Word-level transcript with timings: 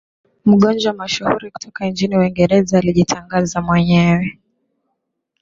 mgonjwa 0.45 0.93
mashuhuri 0.93 1.51
kutoka 1.51 1.85
nchini 1.85 2.17
uingereza 2.17 2.77
alijitangaza 2.77 3.61
mwenyewe 3.61 4.37